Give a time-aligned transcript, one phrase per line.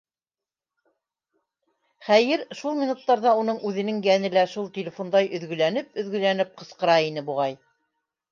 [2.05, 7.55] Хәйер, шул минуттарҙа уның үҙенең йәне лә шул телефондай өҙгөләнеп-өҙгөләнеп ҡысҡыра ине, буғай.